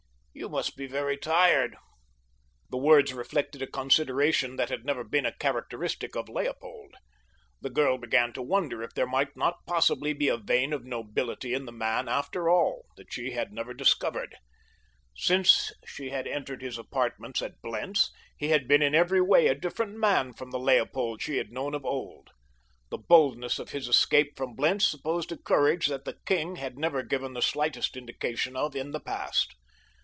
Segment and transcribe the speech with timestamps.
[0.33, 1.75] "You must be very tired."
[2.71, 6.95] The words reflected a consideration that had never been a characteristic of Leopold.
[7.61, 11.53] The girl began to wonder if there might not possibly be a vein of nobility
[11.53, 14.37] in the man, after all, that she had never discovered.
[15.17, 19.53] Since she had entered his apartments at Blentz he had been in every way a
[19.53, 22.29] different man from the Leopold she had known of old.
[22.89, 27.03] The boldness of his escape from Blentz supposed a courage that the king had never
[27.03, 29.55] given the slightest indication of in the past.